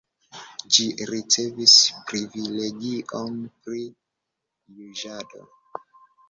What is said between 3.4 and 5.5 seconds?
pri juĝado.